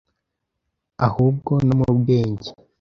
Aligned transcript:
ahubwo 1.07 1.51
no 1.65 1.73
mu 1.79 1.87
bwenge, 1.97 2.49